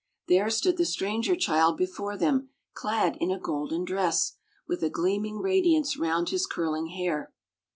There 0.27 0.49
stood 0.49 0.77
the 0.77 0.85
stranger 0.85 1.35
child 1.35 1.77
before 1.77 2.17
them 2.17 2.49
clad 2.73 3.17
in 3.19 3.29
a 3.29 3.37
golden 3.39 3.85
dress, 3.85 4.33
with 4.67 4.81
a 4.81 4.89
gleaming 4.89 5.37
radiance 5.37 5.95
round 5.95 6.29
his 6.29 6.47
curling 6.47 6.87
hair. 6.87 7.31